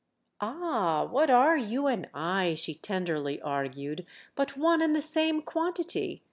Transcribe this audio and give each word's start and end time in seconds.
"Ah, 0.39 1.05
what 1.05 1.29
are 1.29 1.55
you 1.57 1.85
and 1.85 2.09
I," 2.11 2.55
she 2.55 2.73
tenderly 2.73 3.39
argued, 3.39 4.03
"but 4.33 4.57
one 4.57 4.81
and 4.81 4.95
the 4.95 4.99
same 5.01 5.43
quantity? 5.43 6.19